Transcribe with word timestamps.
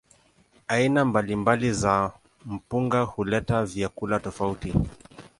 Aina 0.67 1.05
mbalimbali 1.05 1.73
za 1.73 2.11
mpunga 2.45 3.01
huleta 3.01 3.65
vyakula 3.65 4.19
tofauti. 4.19 4.73